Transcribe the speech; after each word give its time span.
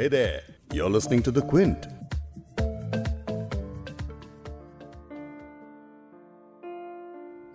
Hey 0.00 0.08
there, 0.08 0.40
you're 0.72 0.88
listening 0.88 1.22
to 1.22 1.30
The 1.30 1.42
Quint. 1.48 1.86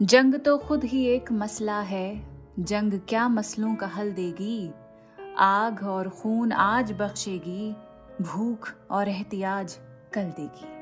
जंग 0.01 0.35
तो 0.35 0.57
खुद 0.57 0.83
ही 0.83 1.05
एक 1.05 1.31
मसला 1.31 1.79
है 1.81 2.23
जंग 2.59 2.99
क्या 3.09 3.27
मसलों 3.27 3.75
का 3.75 3.87
हल 3.87 4.11
देगी? 4.11 4.71
आग 5.37 5.83
और 5.83 6.09
खून 6.09 6.51
आज 6.51 6.91
बख्शेगी 6.91 7.75
भूख 8.21 8.71
और 8.91 9.09
एहतियाज 9.09 9.77
कल 10.13 10.31
देगी। 10.39 10.73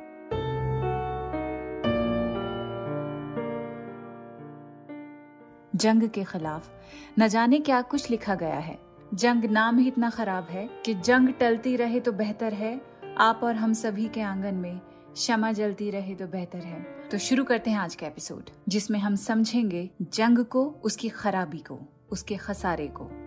जंग 5.75 6.09
के 6.09 6.23
खिलाफ 6.23 6.71
न 7.19 7.27
जाने 7.27 7.59
क्या 7.59 7.81
कुछ 7.81 8.09
लिखा 8.09 8.35
गया 8.35 8.59
है। 8.59 8.92
जंग 9.13 9.45
नाम 9.45 9.77
ही 9.77 9.87
इतना 9.87 10.09
खराब 10.09 10.47
है 10.49 10.69
कि 10.85 10.93
जंग 10.93 11.29
टलती 11.29 11.75
रहे 11.75 11.99
तो 11.99 12.11
बेहतर 12.11 12.53
है। 12.53 12.81
आप 13.17 13.41
और 13.43 13.55
हम 13.55 13.73
सभी 13.73 14.07
के 14.07 14.21
आँगन 14.21 14.55
में 14.55 14.79
क्षमा 15.13 15.51
जलती 15.51 15.89
रहे 15.89 16.15
तो 16.15 16.27
बेहतर 16.27 16.59
है। 16.59 16.81
तो 17.11 17.17
शुरू 17.17 17.43
करते 17.43 17.71
हैं 17.71 17.77
आज 17.77 17.95
का 17.95 18.07
एपिसोड, 18.07 18.49
जिसमें 18.69 18.99
हम 18.99 19.15
समझेंगे 19.15 19.89
जंग 20.01 20.45
को, 20.45 20.65
उसकी 20.83 21.09
खराबी 21.09 21.57
को, 21.57 21.79
उसके 22.11 22.35
खसारे 22.35 22.87
को। 22.87 23.22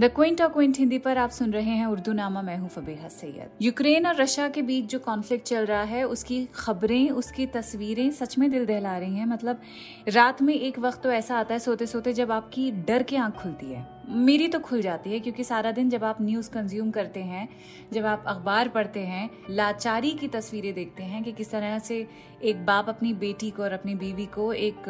The 0.00 0.04
Quint 0.04 0.40
of 0.42 0.52
Quint 0.52 0.78
Hindi 0.78 0.98
पर 0.98 1.18
आप 1.18 1.30
सुन 1.30 1.52
रहे 1.52 1.70
हैं 1.70 1.86
उर्दू 1.86 2.12
नामा 2.12 2.42
मैं 2.42 2.56
हूँ 2.58 2.68
फबीहा 2.68 3.08
सैयद। 3.08 3.50
यूक्रेन 3.62 4.06
और 4.06 4.16
रशिया 4.16 4.48
के 4.48 4.62
बीच 4.62 4.84
जो 4.84 4.98
कॉन्फ्लिक्ट 4.98 5.46
चल 5.46 5.66
रहा 5.66 5.82
है, 5.82 6.04
उसकी 6.04 6.44
खबरें, 6.54 7.10
उसकी 7.10 7.46
तस्वीरें 7.46 8.10
सच 8.10 8.38
में 8.38 8.50
दिल 8.50 8.66
दहला 8.66 8.98
रही 8.98 9.16
हैं। 9.16 9.26
मतलब 9.26 9.60
रात 10.08 10.42
में 10.42 10.54
एक 10.54 10.78
वक्त 10.78 11.02
तो 11.02 11.10
ऐसा 11.10 11.38
आता 11.38 11.54
है 11.54 11.60
सोते 11.60 11.86
सोते 11.86 12.12
जब 12.12 12.32
आपकी 12.32 12.70
डर 12.70 13.02
की 13.02 13.16
आँख 13.16 13.34
खुलती 13.34 13.66
है। 13.66 13.95
मेरी 14.08 14.48
तो 14.48 14.58
खुल 14.58 14.80
जाती 14.82 15.12
है, 15.12 15.20
क्योंकि 15.20 15.44
सारा 15.44 15.70
दिन 15.72 15.90
जब 15.90 16.04
आप 16.04 16.20
न्यूज़ 16.22 16.50
कंज्यूम 16.50 16.90
करते 16.90 17.20
हैं, 17.20 17.48
जब 17.92 18.06
आप 18.06 18.24
अखबार 18.26 18.68
पढ़ते 18.68 19.00
हैं, 19.00 19.30
लाचारी 19.50 20.10
की 20.10 20.28
तस्वीरें 20.28 20.72
देखते 20.74 21.02
हैं 21.02 21.22
कि 21.24 21.32
किस 21.32 21.50
तरह 21.50 21.78
से 21.78 22.06
एक 22.42 22.64
बाप 22.66 22.88
अपनी 22.88 23.12
बेटी 23.14 23.50
को 23.50 23.62
और 23.62 23.72
अपनी 23.72 23.94
बीवी 23.94 24.26
को 24.26 24.52
एक 24.52 24.88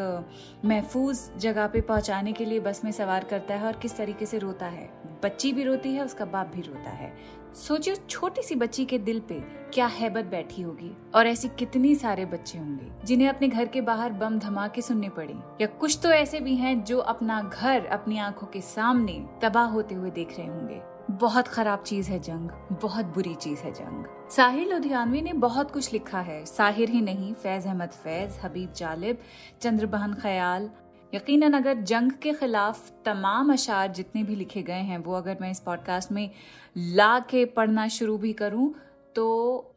महफूज 0.65 1.21
जगह 1.39 1.67
पे 1.67 1.81
पहुँचाने 1.81 2.33
के 2.33 2.45
लिए 2.45 2.61
बस 2.61 2.81
में 2.85 2.93
सवार 2.93 3.25
करता 3.25 3.55
है 3.55 3.67
और 3.67 3.79
किस 3.83 3.97
तरीके 3.97 4.27
से 4.27 4.39
रोता 4.39 4.67
है। 4.67 4.89
बच्ची 5.23 5.53
भी 5.53 5.65
रोती 5.65 5.95
है, 5.95 6.05
उसका 6.05 6.25
बाप 6.25 6.53
भी 6.55 6.63
रोता 6.63 6.91
है। 6.91 7.13
सोचिए 7.57 7.93
उस 7.93 8.01
छोटी 8.11 8.43
सी 8.43 8.55
बच्ची 8.55 8.85
के 8.85 8.99
दिल 8.99 9.21
पे 9.21 9.35
क्या 9.75 9.87
हैबत 9.87 10.25
बैठी 10.25 10.63
होगी 10.63 10.91
और 11.15 11.27
ऐसी 11.27 11.49
कितनी 11.49 11.95
सारे 11.95 12.25
बच्चे 12.25 12.59
होंगे 12.59 12.91
जिन्हें 13.05 13.29
अपने 13.29 13.49
घर 13.49 13.67
के 13.67 13.81
बाहर 13.81 14.13
बम 14.13 14.39
धमाके 14.39 14.83
सुनने 14.83 15.09
पड़े। 15.09 15.35
या 15.61 15.67
कुछ 15.67 15.99
तो 16.03 16.09
ऐसे 16.09 16.41
भी 16.41 16.57
हैं 16.57 16.85
जो 16.85 16.99
अपना 16.99 17.41
घर 17.43 17.87
अपनी 17.87 18.19
आँखों 18.19 18.47
के 18.47 18.61
सामने 18.61 19.25
तबाह 19.43 19.67
होते 19.67 19.95
हुए 19.95 20.11
देख 20.11 20.39
रहे 20.39 20.47
होंगे। 20.47 20.81
बहुत 21.11 21.49
खराब 21.49 21.83
चीज़ 21.83 22.11
है 22.11 22.19
जंग, 22.19 22.51
बहुत 22.83 23.07
बुरी 23.07 23.35
चीज़ 23.35 23.61
है 23.61 23.73
जंग। 23.73 24.05
साहिर 24.31 24.73
लुधियानवी 24.75 25.23
ने 25.23 25.33
बहुत 25.33 25.71
कुछ 25.71 25.93
लिखा 25.93 26.21
है। 26.21 26.45
साहिर 26.45 26.91
ही 26.91 27.01
नहीं, 27.01 27.33
फैज 27.35 27.67
अहमद 27.67 27.91
फैज, 28.05 28.39
हबीब 28.45 28.73
जालिब 28.73 29.19
चंद्रबहन 29.61 30.15
ख्याल 30.15 30.71
यकीनन 31.17 31.53
अगर 31.53 31.75
जंग 31.75 32.13
के 32.13 32.33
खिलाफ 32.33 32.91
तमाम 33.05 33.53
अशार 33.53 33.93
जितने 33.93 34.23
भी 34.23 34.35
लिखे 34.35 34.63
गए 34.63 34.73
हैं, 34.73 34.99
वो 34.99 35.15
अगर 35.15 35.37
मैं 35.41 35.51
इस 35.51 35.61
पॉडकास्ट 35.61 36.13
में 36.13 36.31
ला 36.77 37.19
के 37.19 37.45
पढ़ना 37.45 37.89
शुरू 37.89 38.19
भी 38.19 38.33
करूँ 38.33 38.75
तो 39.15 39.25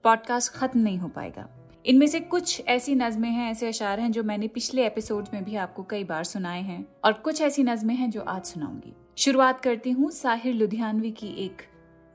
पॉडकास्ट 0.04 0.54
खत्म 0.54 0.80
नहीं 0.80 0.98
हो 0.98 1.08
पाएगा। 1.08 1.48
इनमें 1.86 2.08
से 2.08 2.20
कुछ 2.20 2.62
ऐसी 2.67 2.95
नज़में 2.95 3.30
हैं, 3.30 3.52
ऐसे 3.52 3.67
अशार 3.67 4.00
हैं 4.00 4.12
जो 4.12 4.23
मैंने 4.23 4.48
पिछले 4.48 4.86
एपिसोड 4.86 5.28
में 5.34 5.44
भी 5.44 5.56
आपको 5.56 5.84
कई 5.84 6.04
बार 6.04 6.23
सुनाए 6.23 6.62
हैं, 6.62 6.86
और 7.06 7.14
कुछ 7.14 7.42
ऐसी 7.42 7.64
नज़में 7.64 7.95
हैं 7.95 8.10
जो 8.12 8.22
आज 8.22 8.45
सुनाऊँगी। 8.45 8.94
शुरुआत 9.17 9.62
करती 9.62 9.92
हूँ 9.92 10.12
साहिर 10.12 10.54
लुधियानवी 10.54 11.12
की 11.12 11.28
एक 11.28 11.62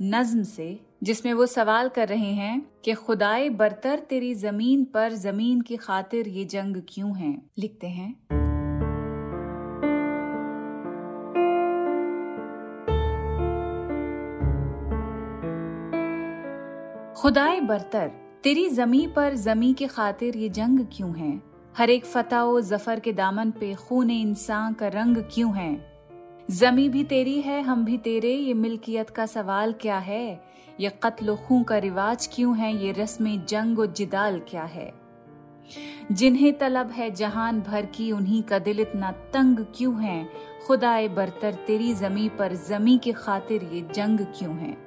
नज्म 0.03 0.43
से, 0.43 0.81
जिसमें 1.03 1.33
वो 1.33 1.47
सवाल 1.47 1.89
कर 1.89 2.09
रहे 2.09 2.33
हैं 2.33 2.67
कि, 2.85 2.93
खुदाए 2.93 3.49
बरतर 3.49 3.99
तेरी 3.99 4.35
ज़मीन 4.35 4.85
पर 4.85 5.13
ज़मीन 5.13 5.61
की 5.61 5.77
खातिर 5.77 6.29
ये 6.29 6.45
जंग 6.45 6.83
क्यों 6.89 7.17
है? 7.17 7.43
लिखते 7.59 7.87
हैं 7.87 8.44
खुदाए 17.17 17.61
बरतर, 17.61 18.11
तेरी 18.43 18.71
जमी 18.71 19.07
पर 19.07 19.35
जमी 19.35 19.75
के 19.75 19.87
खातिर 19.87 20.37
ये 20.37 20.49
जंग 20.49 20.87
क्यों 20.93 21.17
है? 21.17 21.43
हर 21.79 21.91
एक 21.91 22.05
फतह 22.05 22.61
ज़फ़र 22.61 23.01
के 23.01 23.13
दामन 23.13 23.51
पे 23.51 23.75
खून 23.75 24.11
इंसान 24.11 24.73
का 24.73 24.89
रंग 24.89 25.17
क्यों 25.17 25.57
है? 25.57 25.99
जमी 26.51 26.89
भी 26.89 27.05
तेरी 27.05 27.41
है, 27.41 27.63
हम 27.63 27.85
भी 27.85 27.99
तेरे, 27.99 28.35
ये 28.35 28.55
मिल्कियत 28.55 29.11
का 29.11 29.27
सवाल 29.27 29.73
क्या 29.73 29.99
है? 29.99 30.45
ये 30.81 30.89
कत्ल 31.03 31.37
खूं 31.37 31.63
का 31.63 31.79
रिवाज 31.79 32.31
क्यों 32.33 32.59
है? 32.59 32.85
ये 32.85 32.93
रस्म 32.93 33.37
जंग 33.37 33.79
और 33.79 33.87
जिदाल 33.87 34.43
क्या 34.49 34.65
है? 34.65 34.95
जिन्हें 36.13 36.59
तलब 36.59 36.91
है 36.91 37.11
जहान 37.11 37.61
भर 37.61 37.87
की, 37.87 38.13
उन्हीं 38.13 38.43
का 38.43 38.59
दिल 38.59 38.81
इतना 38.81 39.13
तंग 39.13 39.57
क्यों 39.75 40.03
है? 40.03 40.29
खुदाए 40.67 41.09
बरतर, 41.09 41.55
तेरी 41.55 41.95
जमी 41.95 42.29
पर 42.29 42.53
जमी 42.53 42.99
की 42.99 43.13
खातिर 43.13 43.63
ये 43.63 43.89
जंग 43.95 44.21
क्यों 44.21 44.57
है? 44.57 44.84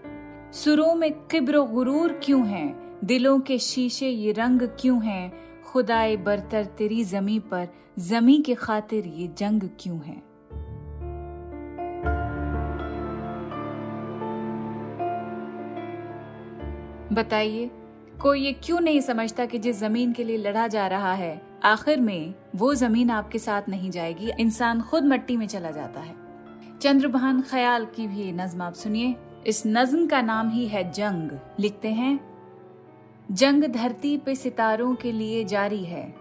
सुरों 0.63 0.95
में 0.95 1.11
किब्र 1.11 1.59
गुरूर 1.59 2.19
क्यों 2.23 2.47
है? 2.47 2.75
दिलों 3.03 3.39
के 3.39 3.57
शीशे 3.57 4.07
ये 4.07 4.31
रंग 4.31 4.61
क्यों 4.61 5.03
है? 5.03 5.33
खुदाए 5.65 6.15
बरतर 6.15 6.65
तेरी 6.65 7.03
जमी 7.03 7.39
पर, 7.39 7.67
जमी 7.99 8.41
के 8.41 8.55
खातिर 8.55 9.05
ये 9.07 9.27
जंग 9.37 9.61
क्यों 9.79 9.99
है? 9.99 10.23
बताइए, 17.13 17.71
कोई 18.21 18.41
ये 18.41 18.53
क्यों 18.53 18.79
नहीं 18.79 19.01
समझता 19.01 19.45
कि 19.45 19.59
जिस 19.59 19.79
ज़मीन 19.79 20.13
के 20.13 20.23
लिए 20.23 20.37
लड़ा 20.37 20.67
जा 20.67 20.87
रहा 20.87 21.13
है, 21.13 21.41
आखिर 21.63 22.01
में 22.01 22.33
वो 22.55 22.75
ज़मीन 22.75 23.09
आपके 23.09 23.39
साथ 23.39 23.61
नहीं 23.69 23.91
जाएगी, 23.91 24.31
इंसान 24.39 24.81
खुद 24.81 25.03
मट्टी 25.03 25.37
में 25.37 25.47
चला 25.47 25.71
जाता 25.71 25.99
है। 25.99 26.15
चंद्रभान 26.81 27.41
ख्याल 27.41 27.85
की 27.85 28.07
भी 28.07 28.31
नज्म 28.31 28.61
आप 28.61 28.73
सुनिए। 28.73 29.15
इस 29.47 29.63
नज्म 29.67 30.07
का 30.07 30.21
नाम 30.21 30.49
ही 30.49 30.67
है 30.67 30.91
जंग। 30.91 31.39
लिखते 31.59 31.87
हैं, 31.87 32.19
जंग 33.31 33.63
धरती 33.63 34.17
पे 34.17 34.35
सितारों 34.35 34.95
के 34.95 35.11
लिए 35.11 35.43
जारी 35.43 35.83
है। 35.85 36.15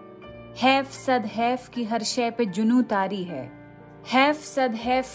हैफ 0.57 0.91
सद 0.91 1.25
हैफ 1.25 1.69
की 1.69 1.83
हर 1.83 2.03
शय 2.03 2.31
पे 2.31 2.45
जुनू 2.45 2.81
तारी 2.81 3.23
है। 3.23 3.51
हैफ 4.07 4.35
सद 4.35 4.71
हैफ 4.75 5.07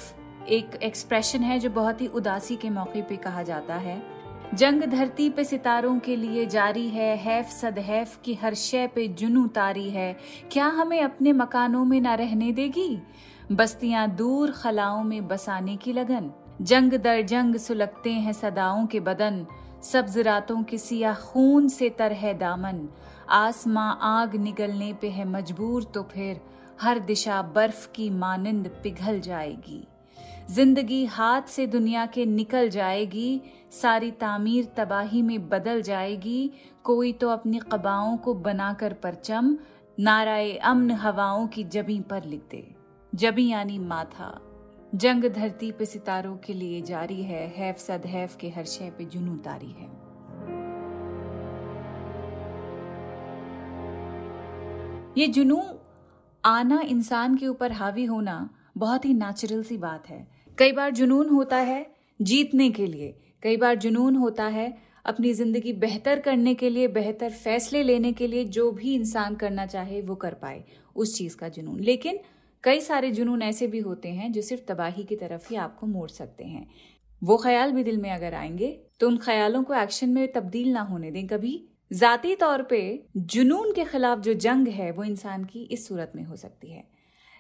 एक 0.49 0.83
एक्सप्रेशन 0.83 1.41
है 1.41 1.59
जो 1.59 1.71
बहुत 1.71 2.01
ही 2.01 2.07
उदासी 2.07 2.57
के 2.57 2.71
मौके 2.71 3.03
पे 3.03 3.17
कहा 3.17 3.43
जाता 3.43 3.75
है। 3.75 4.03
जंग 4.55 4.83
धरती 4.83 5.31
पे 5.31 5.45
सितारों 5.45 5.99
के 5.99 6.17
लिए 6.17 6.47
जारी 6.47 6.89
है। 6.89 7.17
हैफ 7.17 7.49
सद 7.49 7.79
हैफ 7.79 8.21
की 8.25 8.35
हर 8.35 8.55
शय 8.55 8.87
पे 8.87 9.09
जुनू 9.09 9.47
तारी 9.47 9.91
है। 9.91 10.17
क्या 10.53 10.67
हमें 10.67 11.03
अपने 11.03 11.33
मकानों 11.33 11.85
में 11.85 12.01
ना 12.01 12.15
रहने 12.15 12.53
देगी? 12.53 13.03
बस्तियाँ 13.53 14.11
दूर, 14.11 14.51
खलाओं 14.51 15.03
में 15.05 15.29
बसाने 15.29 15.77
की 15.77 15.93
लगन। 15.93 16.31
जंग 16.61 16.93
दर 16.95 17.21
जंग 17.23 17.57
सुलगते 17.57 18.11
हैं 18.13 18.33
सदाओं 18.33 18.87
के 18.87 19.01
बदन, 19.01 19.47
सब्ज 19.83 20.19
रातों 20.19 20.63
के 20.63 20.79
सिया 20.79 21.15
खून 21.15 21.69
से 21.69 21.89
तर 21.91 22.13
है 22.13 22.35
दामन। 22.39 22.89
आसमां 23.31 23.95
आग 24.01 24.37
निगलने 24.37 24.93
पे 24.93 25.09
है 25.11 25.25
मजबूर 25.25 25.85
तो 25.85 26.03
फिर 26.03 26.41
हर 26.81 26.99
दिशा 26.99 27.41
बर्फ़ 27.55 27.87
की 27.93 28.11
मानंद 28.11 28.69
पिघल 28.83 29.21
जाएगी। 29.21 29.83
ज़िंदगी 30.51 31.05
हाथ 31.07 31.43
से 31.43 31.67
दुनिया 31.67 32.07
के 32.07 32.27
निकल 32.27 32.69
जाएगी, 32.69 33.41
सारी 33.73 34.11
तामीर 34.11 34.73
तबाही 34.77 35.23
में 35.23 35.49
बदल 35.49 35.83
जाएगी। 35.83 36.51
कोई 36.85 37.13
तो 37.13 37.29
अपनी 37.29 37.59
कबाओं 37.73 38.17
को 38.17 38.35
बनाकर 38.37 38.93
परचम 38.93 39.57
नाराय 39.99 40.53
अमन 40.55 40.91
हवाओं 40.91 41.47
की 41.47 41.65
जबी 41.65 42.01
पर 42.01 42.25
लिख 42.25 42.43
दे 42.51 42.65
जबी 43.13 43.49
यानी 43.49 43.79
माथा। 43.79 44.31
जंग 44.93 45.25
धरती 45.25 45.71
पे 45.73 45.85
सितारों 45.85 46.37
के 46.37 46.53
लिए 46.53 46.81
जारी 46.83 47.23
है, 47.23 47.47
हैफ 47.57 47.79
सद 47.79 48.07
हैफ 48.07 48.37
के 48.37 48.49
हर 48.49 48.65
शय 48.65 48.91
पे 48.91 49.05
जुनू 49.05 49.37
तारी 49.37 49.71
है। 49.71 49.87
ये 55.19 55.27
जुनू 55.27 55.61
आना 56.45 56.81
इंसान 56.81 57.37
के 57.37 57.47
ऊपर 57.47 57.73
हावी 57.73 58.05
होना 58.05 58.35
बहुत 58.79 59.05
ही 59.05 59.15
नेचुरल 59.15 59.63
सी 59.63 59.77
बात 59.77 60.09
है। 60.09 60.27
कई 60.59 60.73
बार 60.73 60.91
जुनून 60.91 61.29
होता 61.29 61.57
है 61.57 61.87
जीतने 62.21 62.69
के 62.71 62.87
लिए, 62.87 63.15
कई 63.43 63.57
बार 63.57 63.75
जुनून 63.75 64.17
होता 64.17 64.47
है 64.47 64.77
अपनी 65.05 65.33
ज़िंदगी 65.33 65.73
बेहतर 65.73 66.21
करने 66.21 66.55
के 66.55 66.71
लिए, 66.71 66.89
बेहतर 66.89 67.31
फैसले 67.31 67.83
लेने 67.83 68.13
के 68.13 68.27
लिए, 68.27 68.45
जो 68.45 68.71
भी 68.73 68.95
इंसान 68.95 69.35
करना 69.35 69.67
चाहे 69.67 70.01
वो 70.01 70.15
कर 70.15 70.35
पाए, 70.35 70.63
उस 70.97 71.17
चीज़ 71.19 71.37
का 71.37 71.49
जुनून। 71.49 71.81
लेकिन 71.81 72.19
कई 72.65 72.81
सारे 72.81 73.11
जुनून 73.11 73.43
ऐसे 73.43 73.67
भी 73.67 73.79
होते 73.79 74.09
हैं 74.09 74.33
जो 74.33 74.43
सिर्फ़ 74.43 74.63
तबाही 74.65 75.05
की 75.05 75.17
तरफ़ 75.17 75.49
ही 75.51 75.57
आपको 75.57 75.87
मोड़ 75.87 76.09
सकते 76.11 76.45
हैं। 76.45 76.71
वो 77.25 77.37
ख्याल 77.37 77.73
भी 77.73 77.85
दिल 77.85 77.97
में 77.97 78.11
अगर 78.11 78.35
आएँगे 78.35 78.81
तो 79.01 79.09
उन 79.09 79.17
ख्यालों 79.17 79.63
को 79.63 79.75
एक्शन 79.75 80.09
में 80.09 80.33
तब्दील 80.33 80.73
ना 80.73 80.81
होने 80.81 81.11
दें। 81.11 81.27
कभी 81.27 81.65
जाती 81.93 82.35
तौर 82.35 82.63
पे 82.63 83.07
जुनून 83.17 83.73
के 83.73 83.85
खिलाफ 83.85 84.19
जो 84.19 84.35
जंग 84.35 84.69
है, 84.69 84.91
वो 84.93 85.05
इंसान 85.05 85.45
की 85.45 85.63
इस 85.63 85.89
सूरत 85.89 86.13
में 86.17 86.25
हो 86.25 86.37
सकती 86.37 86.73
है। 86.73 86.85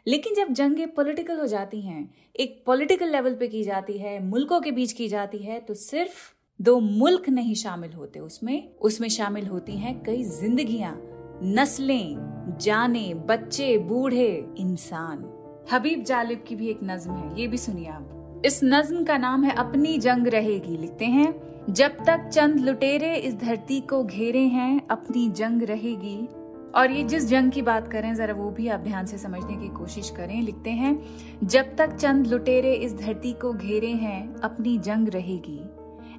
लेकिन 0.06 0.34
जब 0.34 0.52
जंगें 0.52 0.94
पॉलिटिकल 0.94 1.38
हो 1.38 1.46
जाती 1.46 1.80
हैं, 1.80 2.14
एक 2.40 2.62
पॉलिटिकल 2.66 3.12
लेवल 3.12 3.34
पे 3.34 3.48
की 3.48 3.64
जाती 3.64 3.98
है, 3.98 4.22
मुल्कों 4.24 4.60
के 4.60 4.70
बीच 4.70 4.92
की 4.92 5.08
जाती 5.08 5.38
है 5.38 5.60
तो 5.60 5.74
सिर्फ़ 5.74 6.32
दो 6.60 6.80
मुल्क 6.80 7.28
नहीं 7.28 7.54
शामिल 7.54 7.92
होते 7.92 8.20
उसमें। 8.20 8.74
उसमें 8.76 9.08
शामिल 9.08 9.46
होती 9.46 9.72
हैं 9.72 10.02
कई 10.02 10.24
जिंदगियाँ 10.24 11.11
नस्लें, 11.44 12.16
जाने, 12.60 13.14
बच्चे, 13.14 13.78
बूढ़े, 13.78 14.46
इंसान। 14.58 15.24
हबीब 15.72 16.02
जालिब 16.02 16.44
की 16.46 16.56
भी 16.56 16.68
एक 16.68 16.80
नज्म 16.84 17.10
है, 17.10 17.40
ये 17.40 17.46
भी 17.46 17.58
सुनिए 17.58 17.86
आप। 17.86 18.42
इस 18.44 18.60
नज्म 18.64 19.04
का 19.04 19.18
नाम 19.18 19.44
है, 19.44 19.54
अपनी 19.54 19.98
जंग 19.98 20.26
रहेगी, 20.26 20.76
लिखते 20.76 21.04
हैं। 21.04 21.34
जब 21.70 21.96
तक 22.06 22.28
चंद 22.28 22.60
लुटेरे 22.60 23.16
इस 23.16 23.36
धरती 23.36 23.80
को 23.80 24.04
घेरे 24.04 24.40
हैं, 24.40 24.86
अपनी 24.88 25.28
जंग 25.28 25.62
रहेगी। 25.62 26.28
और 26.74 26.90
ये 26.90 27.04
जिस 27.04 27.26
जंग 27.26 27.50
की 27.50 27.62
बात 27.62 27.88
करें, 27.88 28.14
जरा 28.14 28.34
वो 28.34 28.50
भी 28.50 28.68
आप 28.68 28.80
ध्यान 28.80 29.06
से 29.06 29.18
समझने 29.18 29.56
की 29.56 29.68
कोशिश 29.68 30.10
करें, 30.10 30.42
लिखते 30.42 30.70
हैं। 30.70 31.04
जब 31.44 31.76
तक 31.76 31.96
चंद 31.96 32.26
लुटेरे 32.26 32.72
इस 32.72 32.94
धरती 32.94 33.32
को 33.32 33.52
घेरे 33.52 33.90
हैं, 33.90 34.36
अपनी 34.36 34.78
जंग 34.78 35.08
रहेगी। 35.08 35.60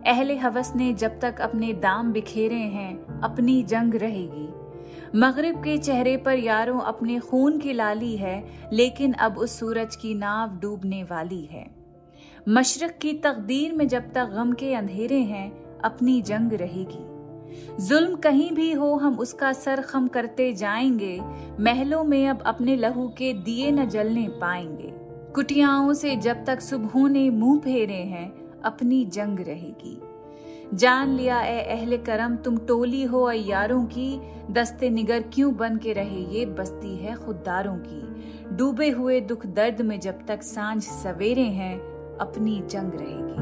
अहले 0.07 0.37
हवस 0.37 0.73
ने 0.75 0.93
जब 0.93 1.19
तक 1.19 1.41
अपने 1.41 1.73
दाम 1.73 2.11
बिखेरे 2.11 2.55
हैं, 2.55 3.21
अपनी 3.21 3.63
जंग 3.63 3.95
रहेगी। 3.95 4.62
मगरिब 5.15 5.55
के 5.55 5.77
चेहरे 5.77 6.17
पर 6.17 6.39
यारों 6.39 6.79
अपने 6.79 7.19
खून 7.19 7.57
की 7.57 7.73
लाली 7.73 8.17
है, 8.17 8.43
लेकिन 8.73 9.13
अब 9.13 9.37
उस 9.37 9.59
सूरज 9.59 9.95
की 9.95 10.13
नाव 10.13 10.59
डूबने 10.59 11.03
वाली 11.03 11.45
है। 11.45 11.75
मशरक 12.49 12.97
की 13.01 13.13
तकदीर 13.13 13.73
में 13.73 13.87
जब 13.87 14.13
तक 14.13 14.25
गम 14.25 14.51
के 14.51 14.73
अंधेरे 14.73 15.19
हैं, 15.19 15.79
अपनी 15.79 16.21
जंग 16.21 16.53
रहेगी। 16.53 17.13
जुल्म 17.87 18.15
कहीं 18.15 18.51
भी 18.51 18.71
हो, 18.71 18.95
हम 18.95 19.19
उसका 19.19 19.53
सर 19.53 19.81
खम 19.81 20.07
करते 20.07 20.53
जाएँगे। 20.53 21.21
महलों 21.59 22.03
में 22.03 22.27
अब 22.27 22.41
अपने 22.41 22.75
लहू 22.75 23.07
के 23.07 23.33
दिए 23.33 23.71
न 23.71 23.85
जलने 23.85 24.27
पाएँगे। 24.27 24.91
कुटियाओं 25.33 25.93
से 25.93 26.15
जब 26.15 26.45
तक 26.45 26.61
सुबह 26.61 27.09
ने 27.09 27.29
मुँह 27.29 27.59
फेरे 27.59 28.03
हैं, 28.03 28.61
अपनी 28.61 29.05
जंग 29.05 29.39
रहेगी। 29.39 30.01
जान 30.73 31.09
लिया 31.09 31.41
ए 31.41 31.61
अहले 31.61 31.97
करम, 31.97 32.35
तुम 32.35 32.57
टोली 32.57 33.03
हो 33.03 33.31
यारों 33.31 33.85
की, 33.85 34.21
दस्ते 34.51 34.89
निगर 34.89 35.21
क्यों 35.21 35.55
बन 35.55 35.77
के 35.77 35.93
रहे 35.93 36.19
ये 36.19 36.45
बस्ती 36.45 36.95
है 36.95 37.15
खुददारों 37.15 37.77
की? 37.77 38.01
डूबे 38.55 38.89
हुए 38.89 39.21
दुख 39.21 39.45
दर्द 39.45 39.81
में 39.81 39.99
जब 39.99 40.25
तक 40.25 40.43
साँझ 40.43 40.83
सवेरे 40.83 41.41
हैं, 41.41 41.79
अपनी 42.17 42.61
जंग 42.61 42.91
रहेगी। 42.93 43.33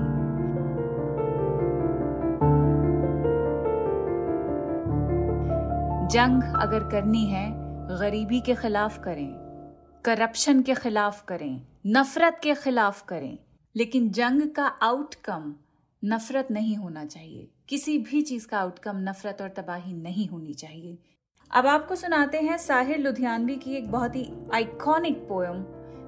जंग 6.08 6.44
अगर 6.62 6.90
करनी 6.90 7.26
है, 7.26 7.52
गरीबी 8.00 8.42
के 8.42 8.56
खिलाफ 8.56 8.98
करें, 9.04 9.34
करप्शन 10.06 10.62
के 10.62 10.74
खिलाफ 10.74 11.26
करें, 11.26 11.62
नफरत 11.88 12.40
के 12.44 12.54
खिलाफ 12.54 13.02
करें, 13.02 13.38
लेकिन 13.76 14.10
जंग 14.10 14.42
का 14.42 14.66
आउटकम 14.66 15.54
नफरत 16.04 16.48
नहीं 16.52 16.76
होना 16.76 17.06
चाहिए। 17.06 17.48
किसी 17.70 17.98
भी 17.98 18.22
चीज़ 18.22 18.48
का 18.48 18.60
आउटकम 18.60 18.98
नफरत 18.98 19.42
और 19.42 19.50
तबाही 19.50 19.94
नहीं 19.94 20.28
होनी 20.28 20.54
चाहिए। 20.54 20.98
अब 21.52 21.68
आपको 21.68 21.96
सुनाते 21.96 22.38
हैं 22.38 22.58
साहिर 22.58 22.98
लुधियानवी 22.98 23.56
की 23.56 23.76
एक 23.76 23.92
बहुत 23.92 24.16
ही 24.16 24.32
आइकॉनिक 24.54 25.18
पोयम 25.18 25.64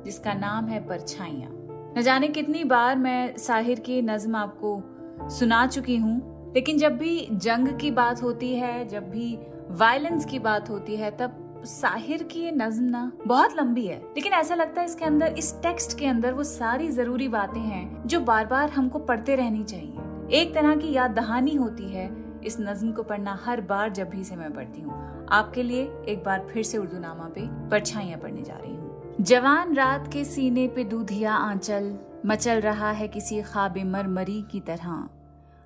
जिसका 0.05 0.33
नाम 0.33 0.67
है 0.67 0.87
परछाइया। 0.87 1.49
न 1.97 2.01
जाने 2.01 2.27
कितनी 2.27 2.63
बार 2.63 2.97
मैं 2.97 3.37
साहिर 3.37 3.79
की 3.79 4.01
नज्म 4.01 4.35
आपको 4.35 5.29
सुना 5.29 5.67
चुकी 5.67 5.95
हूँ, 5.95 6.53
लेकिन 6.55 6.77
जब 6.77 6.97
भी 6.97 7.27
जंग 7.31 7.67
की 7.79 7.91
बात 7.91 8.23
होती 8.23 8.53
है, 8.55 8.87
जब 8.87 9.09
भी 9.09 9.37
वायलेंस 9.69 10.25
की 10.25 10.39
बात 10.39 10.69
होती 10.69 10.95
है, 10.95 11.11
तब 11.11 11.42
साहिर 11.65 12.23
की 12.23 12.39
ये 12.39 12.51
नज्म 12.51 12.83
ना 12.83 13.11
बहुत 13.27 13.57
लंबी 13.57 13.85
है। 13.85 13.97
लेकिन 13.97 14.33
ऐसा 14.33 14.55
लगता 14.55 14.81
है 14.81 14.87
इसके 14.87 15.05
अंदर, 15.05 15.35
इस 15.37 15.53
टेक्स्ट 15.61 15.97
के 15.99 16.05
अंदर 16.05 16.33
वो 16.33 16.43
सारी 16.43 16.89
ज़रूरी 16.89 17.27
बातें 17.27 17.61
हैं 17.61 18.07
जो 18.07 18.19
बार 18.19 18.45
बार 18.45 18.69
हमको 18.69 18.99
पढ़ते 18.99 19.35
रहनी 19.35 19.63
चाहिए। 19.63 20.39
एक 20.41 20.53
तरह 20.53 20.75
की 20.75 20.91
याद 20.91 21.11
दहानी 21.11 21.55
होती 21.55 21.89
है, 21.89 22.09
इस 22.45 22.57
नज्म 22.59 22.91
को 22.91 23.03
पढ़ना 23.03 23.39
हर 23.45 23.61
बार 23.61 23.89
जब 23.89 24.09
भी 24.09 24.23
से 24.23 24.35
मैं 24.35 24.53
पढ़ती 24.53 24.81
हूँ। 24.81 25.27
आपके 25.29 25.63
लिए 25.63 25.83
एक 26.09 26.23
बार 26.23 26.47
फिर 26.53 26.63
से 26.63 26.77
उर्दू 26.77 26.99
नामा 26.99 27.23
पे 27.23 27.69
परछाइयाँ 27.69 28.19
पढ़ने 28.19 28.41
जा 28.41 28.53
रही 28.53 28.75
हूँ। 28.75 29.15
जवान 29.21 29.75
रात 29.75 30.09
के 30.13 30.25
सीने 30.25 30.67
पे 30.67 30.83
दूधिया 30.83 31.33
आंचल, 31.33 31.95
मचल 32.25 32.59
रहा 32.59 32.91
है 32.91 33.07
किसी 33.07 33.41
ख्वाब 33.41 33.77
मरमरी 33.77 34.41
की 34.51 34.59
तरह। 34.59 35.09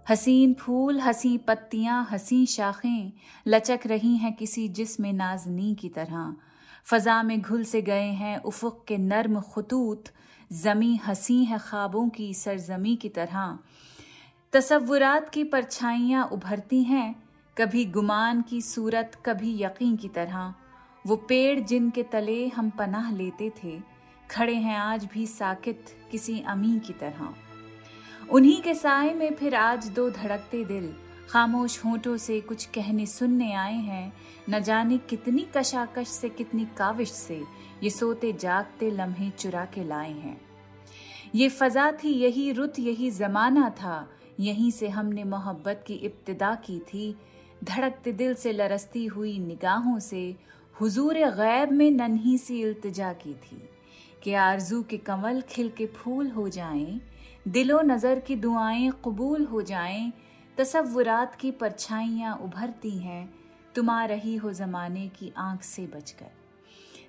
हसीन 0.10 0.54
फूल, 0.54 1.00
हसी 1.00 1.38
पत्तियाँ, 1.38 2.08
हसी 2.12 2.46
शाखें 2.46 3.12
लचक 3.48 3.80
रही 3.86 4.16
हैं 4.18 4.34
किसी 4.34 4.68
जिसम 4.68 5.06
नाजनी 5.06 5.76
की 5.76 5.90
तरह। 5.90 6.36
फजा 6.86 7.24
में 7.24 7.42
घुल 7.42 7.64
से 7.64 7.82
गए 7.82 8.12
हैं 8.12 8.38
उफुक 8.38 8.86
के 8.88 8.98
नर्म 8.98 9.40
खतूत, 9.42 10.04
जमी 10.54 10.96
हसी 10.96 11.44
है 11.44 11.58
ख्वाबों 11.60 12.10
की 12.10 12.34
सरजमी 12.34 12.96
की 12.96 13.10
तरह। 13.10 13.58
तसव्वुरात 14.54 15.30
की 15.30 15.44
परछाइयाँ 15.44 16.26
उभरती 16.26 16.84
हैं, 16.84 17.16
कभी 17.58 17.86
गुमान 17.86 18.42
की 18.42 18.62
सूरत, 18.62 19.12
कभी 19.26 19.64
यकीन 19.64 19.96
की 19.96 20.08
तरह। 20.08 20.54
वो 21.08 21.16
पेड़ 21.16 21.60
जिनके 21.60 22.04
तले 22.04 22.48
हम 22.48 22.70
पनाह 22.70 23.12
लेते 23.12 23.52
थे, 23.64 23.80
खड़े 24.32 24.56
हैं 24.56 24.78
आज 24.78 25.06
भी 25.06 25.28
साकित 25.28 25.86
किसी 26.12 26.40
अमी 26.40 26.80
की 26.80 26.94
तरह। 26.94 27.47
उन्हीं 28.32 28.62
के 28.62 28.74
साय 28.74 29.14
में 29.14 29.36
फिर 29.36 29.56
आज 29.56 29.88
दो 29.88 30.10
धड़कते 30.10 30.66
दिल, 30.66 30.94
खामोश 31.30 31.86
होठों 31.86 32.18
से 32.18 32.42
कुछ 32.42 32.66
कहने 32.66 33.06
सुनने 33.06 33.54
आए 33.54 33.76
हैं। 33.76 34.14
न 34.50 34.60
जाने 34.60 34.98
कितनी 34.98 35.48
कशाकश 35.58 36.08
से 36.08 36.30
कितनी 36.30 36.68
काविश 36.78 37.12
से 37.12 37.44
ये 37.84 37.90
सोते 37.90 38.34
जागते 38.34 38.92
लम्हे 38.92 39.30
चुरा 39.30 39.66
के 39.66 39.84
लाए 39.84 40.12
हैं। 40.12 40.42
ये 41.36 41.50
फजा 41.50 41.92
थी, 41.92 42.10
यही 42.10 42.52
रुत, 42.52 42.80
यही 42.80 43.12
जमाना 43.12 43.70
था, 43.70 44.10
यहीं 44.40 44.72
से 44.72 44.90
हमने 44.90 45.24
मोहब्बत 45.24 45.84
की 45.88 45.94
इब्तदा 45.94 46.56
की 46.56 46.80
थी। 46.80 47.16
धड़कते 47.64 48.12
दिल 48.12 48.34
से 48.34 48.52
लरसती 48.52 49.06
हुई 49.06 49.40
निगाहों 49.40 50.00
से 50.00 50.36
हुजूर 50.82 51.16
गैब 51.16 51.72
में 51.72 51.92
नन्ही 51.92 52.38
सी 52.38 52.62
इल्तजा 52.62 53.14
की 53.14 53.34
थी। 53.34 53.70
कि 54.24 54.34
आरज़ू 54.34 54.82
के 54.84 54.98
कमल 54.98 55.42
खिल 55.42 55.70
के 55.70 55.86
फूल 55.86 56.30
हो 56.30 56.48
जाएँ, 56.50 57.02
दिलो 57.48 57.82
नज़र 57.82 58.20
की 58.20 58.36
दुआएँ 58.36 58.92
कबूल 59.06 59.46
हो 59.46 59.62
जाएँ, 59.62 60.12
तसव्वुरात 60.58 61.36
की 61.36 61.52
परछाइयाँ 61.52 62.36
उभरती 62.36 62.98
हैं, 63.00 63.30
तुम 63.76 63.90
आ 63.90 64.06
रही 64.06 64.36
हो 64.36 64.54
ज़माने 64.54 65.08
की 65.08 65.34
आँख 65.38 65.62
से 65.62 65.86
बचकर। 65.88 66.32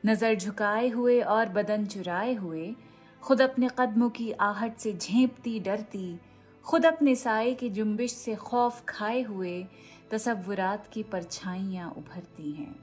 नज़र 0.06 0.34
झुकाए 0.34 0.88
हुए 0.88 1.20
और 1.20 1.48
बदन 1.48 1.86
चुराए 1.86 2.34
हुए, 2.34 2.74
खुद 3.22 3.42
अपने 3.42 3.68
कदमों 3.78 4.10
की 4.10 4.30
आहट 4.32 4.76
से 4.76 4.92
झेपती 4.92 5.60
डरती, 5.60 6.18
खुद 6.64 6.86
अपने 6.86 7.14
साय 7.14 7.54
की 7.54 7.70
जुम्बिश 7.70 8.12
से 8.12 8.34
खौफ 8.34 8.84
खाए 8.88 9.22
हुए, 9.22 9.66
तसव्वुरात 10.10 10.86
की 10.92 11.02
परछाइयाँ 11.02 11.90
उभरती 11.90 12.52
हैं। 12.52 12.74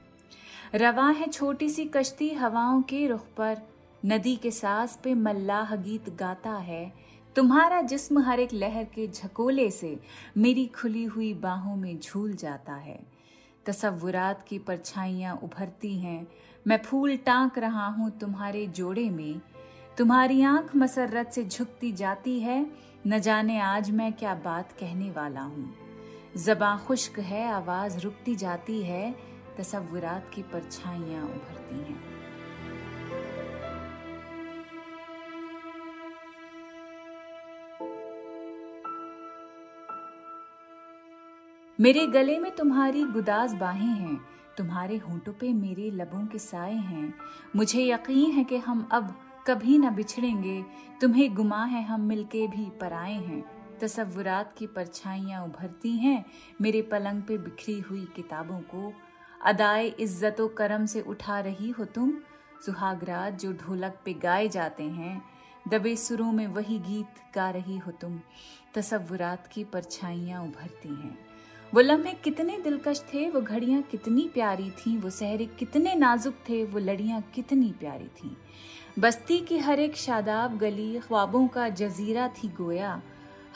रवा 0.74 1.08
है 1.10 1.28
छोटी 1.28 1.68
सी 1.68 1.84
कश्ती 1.84 2.30
हवाओं 2.34 2.82
के 2.82 3.06
रुख 3.06 3.26
पर 3.36 3.62
नदी 4.06 4.36
के 4.36 4.50
सास 4.50 4.98
पे 5.04 5.14
मल्लाह 5.14 5.74
गीत 5.76 6.08
गाता 6.10 6.50
है, 6.50 6.92
तुम्हारा 7.36 7.80
जिस्म 7.82 8.18
हर 8.18 8.40
एक 8.40 8.52
लहर 8.52 8.84
के 8.84 9.06
झकोले 9.08 9.70
से 9.70 9.98
मेरी 10.36 10.66
खुली 10.66 11.04
हुई 11.04 11.34
बाहों 11.34 11.76
में 11.76 11.98
झूल 12.00 12.32
जाता 12.32 12.74
है। 12.74 12.98
तसव्वुरात 13.66 14.44
की 14.48 14.58
परछाइयाँ 14.58 15.34
उभरती 15.36 15.96
हैं, 15.98 16.26
मैं 16.66 16.82
फूल 16.82 17.16
टांक 17.16 17.58
रहा 17.58 17.86
हूँ 17.86 18.10
तुम्हारे 18.10 18.66
जोड़े 18.66 19.10
में। 19.10 19.40
तुम्हारी 19.98 20.42
आँख 20.42 20.76
मसरत 20.76 21.32
से 21.32 21.44
झुकती 21.44 21.92
जाती 21.92 22.40
है, 22.40 22.66
न 23.06 23.18
जाने 23.18 23.60
आज 23.60 23.90
मैं 23.90 24.12
क्या 24.12 24.34
बात 24.34 24.72
कहने 24.72 25.10
वाला 25.10 25.40
हूँ। 25.40 25.74
जबा 26.36 26.76
खुश्क 26.86 27.18
है, 27.18 27.46
आवाज़ 27.52 27.98
रुकती 28.00 28.36
जाती 28.36 28.82
है 28.82 29.14
तसव्वुरात 29.58 30.30
की 30.34 30.42
परछाइयाँ 30.42 31.24
उभरती 31.24 31.78
हैं। 31.78 32.15
मेरे 41.78 42.06
गले 42.06 42.38
में 42.38 42.54
तुम्हारी 42.56 43.02
गुदास 43.04 43.54
बाहें 43.54 43.86
हैं, 43.86 44.16
तुम्हारे 44.56 44.96
होंठों 44.96 45.32
पे 45.32 45.52
मेरे 45.52 45.90
लबों 45.90 46.26
के 46.26 46.38
साए 46.38 46.74
हैं। 46.74 47.14
मुझे 47.56 47.84
यकीन 47.84 48.30
है 48.30 48.44
कि 48.44 48.56
हम 48.56 48.88
अब 48.92 49.14
कभी 49.46 49.76
न 49.78 49.90
बिछड़ेंगे, 49.90 50.64
तुम्हें 51.00 51.34
गुमा 51.34 51.64
है 51.64 51.82
हम 51.84 52.00
मिलके 52.00 52.46
भी 52.46 52.64
पराए 52.80 53.14
हैं। 53.14 53.44
तसव्वुरात 53.80 54.54
की 54.58 54.66
परछाइयाँ 54.66 55.44
उभरती 55.44 55.96
हैं, 55.96 56.24
मेरे 56.60 56.82
पलंग 56.82 57.22
पे 57.22 57.38
बिखरी 57.38 57.78
हुई 57.80 58.04
किताबों 58.16 58.60
को। 58.60 58.92
अदाए 59.44 59.86
इज़्ज़त 59.88 60.36
करम 60.58 60.86
से 60.86 61.00
उठा 61.00 61.40
रही 61.40 61.70
हो 61.70 61.84
तुम, 61.84 62.12
सुहागरात 62.66 63.40
जो 63.40 63.52
ढोलक 63.52 64.00
पे 64.04 64.14
गाए 64.14 64.48
जाते 64.48 64.84
हैं। 64.84 65.22
दबे 65.68 65.96
सुरों 65.96 66.32
में 66.32 66.46
वही 66.46 66.78
गीत 66.78 67.22
गा 67.34 67.50
रही 67.50 67.78
हो 67.78 67.92
तुम 67.92 68.20
तसव्वुरात 68.74 69.46
की 69.46 69.64
परछाइयाँ 69.64 70.42
उभरती 70.44 70.88
हैं। 70.88 71.25
वो 71.74 71.80
लम्हे 71.80 72.12
कितने 72.12 72.58
दिलकश 72.58 73.00
थे, 73.00 73.30
वो 73.30 73.40
घड़ियाँ 73.40 73.82
कितनी 73.82 74.30
प्यारी 74.34 74.70
थीं, 74.70 74.98
वो 74.98 75.10
सहरे 75.10 75.46
कितने 75.46 75.94
नाजुक 75.94 76.34
थे, 76.34 76.64
वो 76.64 76.78
लड़ियाँ 76.78 77.20
कितनी 77.34 77.74
प्यारी 77.80 78.04
थीं। 78.04 78.36
बस्ती 78.98 79.38
की 79.38 79.58
हर 79.58 79.80
एक 79.80 79.96
शादाब 79.96 80.58
गली 80.58 80.98
ख्वाबों 80.98 81.48
का 81.48 81.68
जजीरा 81.68 82.28
थी 82.28 82.48
गोया। 82.48 83.02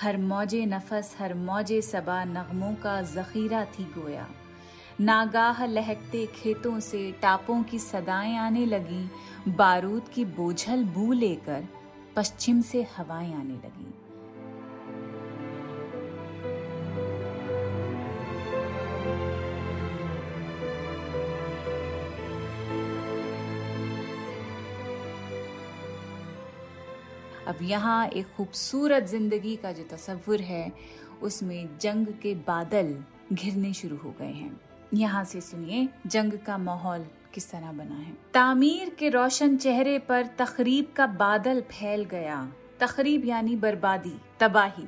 हर 0.00 0.16
मौजे 0.16 0.66
नफस, 0.66 1.16
हर 1.18 1.34
मौजे 1.34 1.82
सबा 1.82 2.24
नगमों 2.24 2.74
का 2.74 3.02
जखीरा 3.02 3.64
थी 3.64 3.84
गोया। 3.84 4.28
नागाह 5.00 5.66
लहकते 5.66 6.26
खेतों 6.26 6.80
से 6.80 7.12
टापों 7.12 7.62
की 7.62 7.78
सदाएँ 7.78 8.36
आने 8.36 8.66
लगी, 8.66 9.10
बारूद 9.48 10.08
की 10.08 10.24
बोझल 10.24 10.84
बू 10.84 11.12
लेकर 11.12 11.64
पश्चिम 12.16 12.60
से 12.60 12.86
हवाएँ 12.96 13.34
आने 13.34 13.54
लगी। 13.54 13.94
अब 27.50 27.58
यहाँ 27.62 28.06
एक 28.06 28.26
खूबसूरत 28.36 29.06
ज़िंदगी 29.06 29.56
का 29.56 29.72
जो 29.72 29.82
तस्वुर 29.82 30.40
है, 30.40 30.72
उसमें 31.22 31.78
जंग 31.80 32.06
के 32.22 32.34
बादल 32.34 32.96
घिरने 33.32 33.72
शुरू 33.72 33.96
हो 33.96 34.14
गए 34.18 34.32
हैं। 34.32 34.60
यहाँ 34.94 35.24
से 35.24 35.40
सुनिए, 35.40 35.88
जंग 36.06 36.32
का 36.46 36.58
माहौल 36.58 37.06
किस 37.34 37.50
तरह 37.50 37.72
बना 37.72 37.94
है। 37.94 38.12
तामीर 38.34 38.90
के 38.98 39.08
रोशन 39.08 39.56
चेहरे 39.56 39.98
पर 39.98 40.26
तकरीब 40.38 40.92
का 40.96 41.06
बादल 41.06 41.60
फैल 41.60 42.04
गया। 42.04 42.52
तकरीब 42.80 43.24
यानी 43.24 43.56
बर्बादी, 43.56 44.14
तबाही। 44.40 44.86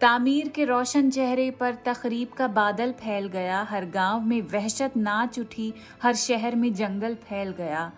तामीर 0.00 0.48
के 0.48 0.64
रोशन 0.64 1.10
चेहरे 1.10 1.50
पर 1.50 1.74
तकरीब 1.74 2.28
का 2.28 2.46
बादल 2.48 2.92
फैल 2.92 3.26
गया। 3.28 3.62
हर 3.62 3.84
गाँव 3.84 4.20
में 4.20 4.40
वहशत 4.42 4.96
नाच 4.96 5.38
उठी, 5.38 5.72
हर 6.02 6.14
शहर 6.14 6.56
में 6.56 6.72
जंगल 6.74 7.14
फैल 7.14 7.50
गया। 7.50 7.92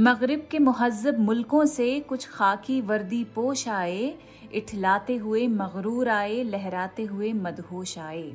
मगरिब 0.00 0.48
के 0.50 0.58
महजब 0.58 1.18
मुल्कों 1.18 1.64
से 1.64 2.00
कुछ 2.00 2.28
खाकी 2.28 2.80
वर्दी 2.80 3.24
पोश 3.24 3.68
आए, 3.68 4.14
इठलाते 4.52 5.16
हुए 5.16 5.46
मगरूर 5.46 6.08
आए, 6.08 6.42
लहराते 6.42 7.04
हुए 7.04 7.32
मदहोश 7.32 7.98
आए। 7.98 8.32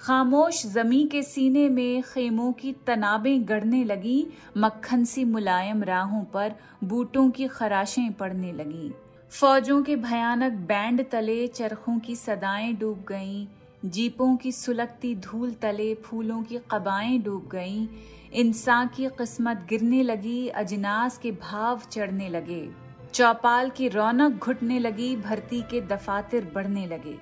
खामोश 0.00 0.66
जमी 0.66 1.06
के 1.06 1.22
सीने 1.22 1.68
में 1.68 2.02
खेमों 2.02 2.52
की 2.52 2.72
तनाबें 2.86 3.48
गढ़ने 3.48 3.84
लगी, 3.84 4.26
मक्खन 4.56 5.04
सी 5.04 5.24
मुलायम 5.24 5.82
राहों 5.82 6.24
पर 6.24 6.54
बूटों 6.84 7.30
की 7.30 7.46
खराशें 7.46 8.12
पड़ने 8.12 8.52
लगी। 8.52 8.94
फौजों 9.30 9.82
के 9.82 9.96
भयानक 9.96 10.52
बैंड 10.52 11.10
तले 11.10 11.46
चरखों 11.46 11.98
की 11.98 12.16
सदाएँ 12.16 12.72
डूब 12.72 13.04
गईं 13.08 13.46
जीपों 13.84 14.36
की 14.36 14.52
सुलगती 14.52 15.14
धूल 15.14 15.52
तले 15.52 15.94
फूलों 15.94 16.42
की 16.42 16.58
कबाएँ 16.70 17.18
डूब 17.18 17.48
गईं। 17.52 17.88
इंसान 18.32 18.88
की 18.88 19.06
किस्मत 19.06 19.66
गिरने 19.68 20.02
लगी, 20.02 20.48
अजनास 20.48 21.18
के 21.18 21.30
भाव 21.30 21.80
चढ़ने 21.90 22.28
लगे। 22.28 22.70
चौपाल 23.14 23.70
की 23.70 23.88
रौनक 23.88 24.32
घुटने 24.32 24.78
लगी, 24.78 25.16
भर्ती 25.16 25.62
के 25.62 25.80
दफातर 25.80 26.52
बढ़ने 26.54 26.86
लगे। 26.86 27.18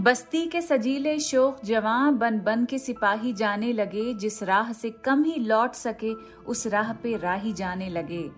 बस्ती 0.00 0.46
के 0.46 0.60
सजीले 0.60 1.18
शोक 1.18 1.58
जवान 1.64 2.18
बन 2.18 2.40
बन 2.40 2.64
के 2.64 2.78
सिपाही 2.78 3.32
जाने 3.32 3.72
लगे, 3.72 4.14
जिस 4.14 4.42
राह 4.42 4.72
से 4.72 4.90
कम 4.90 5.24
ही 5.24 5.36
लौट 5.36 5.72
सके, 5.72 6.12
उस 6.46 6.66
राह 6.66 6.92
पे 6.92 7.16
राही 7.16 7.52
जाने 7.52 7.88
लगे। 7.88 8.30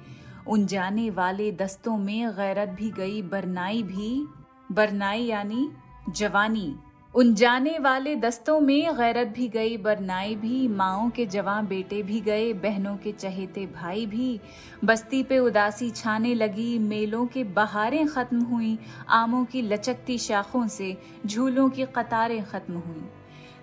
उन 0.47 0.67
जाने 0.67 1.11
वाले 1.11 1.53
दस्तों 1.53 1.97
में 1.97 2.31
गैरत 2.31 2.69
भी 2.69 2.91
गई, 2.91 3.23
बरनाई 3.23 3.83
भी। 3.83 4.27
बरनाई 4.73 5.23
यानी 5.23 5.71
जवानी। 6.09 6.77
उन 7.15 7.35
जाने 7.35 7.79
वाले 7.79 8.17
दस्तों 8.17 8.61
में 8.61 8.97
गैरत 8.97 9.29
भी 9.29 9.49
गई 9.49 9.77
बरनाई 9.77 10.35
भी, 10.35 10.69
माओ 10.69 11.11
के 11.11 11.27
जवां 11.27 11.67
बेटे 11.67 12.03
भी 12.03 12.21
गए, 12.21 12.53
बहनों 12.53 12.97
के 12.97 13.13
चहेते 13.13 13.67
भाई 13.67 14.07
भी। 14.07 14.41
बस्ती 14.85 15.23
पे 15.23 15.39
उदासी 15.39 15.91
छाने 15.91 16.35
लगी, 16.35 16.79
मेलों 16.79 17.27
के 17.27 17.45
बहारें 17.45 18.07
खत्म 18.07 18.41
हुई, 18.41 18.79
आमों 19.09 19.45
की 19.45 19.63
लचकती 19.63 20.19
शाखों 20.19 20.67
से 20.67 20.97
झूलों 21.27 21.71
की 21.71 21.85
कतारें 21.85 22.45
खत्म 22.45 22.75
हुई। 22.75 23.09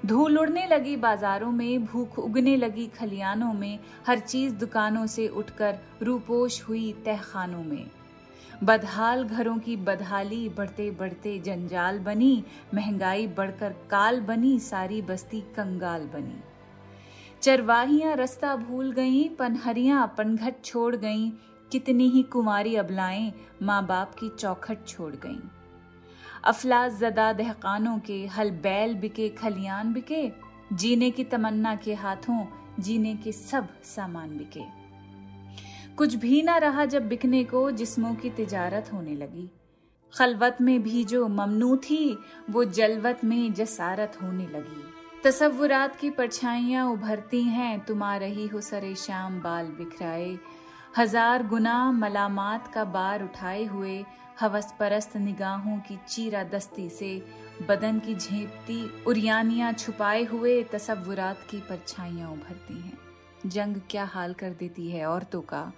धूल 0.05 0.37
उड़ने 0.37 0.67
लगी 0.67 0.95
बाजारों 0.95 1.51
में, 1.51 1.85
भूख 1.85 2.19
उगने 2.19 2.57
लगी 2.57 2.87
खलियानों 2.87 3.53
में, 3.53 3.79
हर 4.07 4.19
चीज़ 4.19 4.53
दुकानों 4.53 5.07
से 5.07 5.27
उठकर 5.27 5.77
रूपोश 6.03 6.63
हुई 6.63 6.95
तहखानों 7.05 7.63
में। 7.63 7.85
बदहाल 8.63 9.23
घरों 9.23 9.57
की 9.57 9.75
बदहाली 9.75 10.49
बढ़ते 10.49 10.91
बढ़ते 10.91 11.39
जंजाल 11.39 11.99
बनी, 11.99 12.43
महँगाई 12.73 13.27
बढ़कर 13.27 13.71
काल 13.71 14.19
बनी, 14.19 14.59
सारी 14.59 15.01
बस्ती 15.01 15.41
कंगाल 15.41 16.01
बनी। 16.01 16.43
चरवाहियाँ 17.41 18.15
रास्ता 18.15 18.55
भूल 18.55 18.91
गईं, 18.91 19.35
पनहरियाँ 19.35 20.15
पनघट 20.17 20.53
छोड़ 20.63 20.95
गईं, 20.95 21.31
कितनी 21.71 22.09
ही 22.09 22.23
कुमारी 22.23 22.75
अबलाएँ 22.75 23.33
माँ 23.61 23.85
बाप 23.85 24.15
की 24.15 24.29
चौखट 24.29 24.87
छोड़ 24.87 25.15
गईं। 25.15 25.39
अफलास 26.43 26.99
जदा 26.99 27.33
दहकानों 27.33 27.99
के, 27.99 28.27
हल 28.27 28.51
बैल 28.51 28.95
बिके, 28.95 29.29
खलियान 29.29 29.93
बिके, 29.93 30.31
जीने 30.73 31.11
की 31.11 31.23
तमन्ना 31.23 31.75
के 31.75 31.93
हाथों, 31.93 32.45
जीने 32.79 33.15
के 33.15 33.31
सब 33.31 33.67
सामान 33.83 34.37
बिके। 34.37 34.86
कुछ 35.97 36.15
भी 36.15 36.41
ना 36.41 36.57
रहा 36.57 36.83
जब 36.85 37.07
बिकने 37.07 37.43
को 37.43 37.69
जिस्मों 37.71 38.13
की 38.15 38.29
तिजारत 38.29 38.89
होने 38.93 39.13
लगी। 39.15 39.49
खलवत 40.13 40.57
में 40.61 40.81
भी 40.83 41.03
जो 41.03 41.27
ममनू 41.27 41.75
थी, 41.77 42.17
वो 42.49 42.63
जलवत 42.63 43.23
में 43.23 43.53
जसारत 43.53 44.17
होने 44.23 44.45
लगी। 44.47 44.83
तस्वुरात 45.23 45.95
की 45.95 46.09
परछाइयाँ 46.09 46.85
उभरती 46.91 47.41
हैं 47.43 47.79
तुम 47.85 48.03
आ 48.03 48.15
रही 48.17 48.45
हो 48.47 48.61
सरे 48.61 48.93
शाम 48.95 49.39
बाल 49.41 49.65
बिखराए। 49.67 50.37
हज़ार 50.97 51.47
गुना 51.47 51.79
मलामात 51.91 52.71
का 52.73 52.83
बार 52.83 53.23
उठाए 53.23 53.65
हुए 53.65 54.03
हवस 54.39 54.73
परस्त 54.79 55.17
निगाहों 55.17 55.79
की 55.79 55.97
चीरा 56.07 56.43
दस्ती 56.43 56.89
से 56.89 57.11
बदन 57.69 57.99
की 57.99 58.15
झेपती 58.15 58.79
उरियानियाँ 59.07 59.73
छुपाए 59.73 60.23
हुए 60.25 60.61
तस्वुरात 60.63 61.45
की 61.49 61.59
परछाइयाँ 61.59 62.31
उभरती 62.31 62.81
हैं। 62.81 62.97
जंग 63.45 63.75
क्या 63.89 64.03
हाल 64.05 64.33
कर 64.33 64.49
देती 64.49 64.89
है 64.89 65.05
औरतों 65.05 65.41
का? 65.41 65.71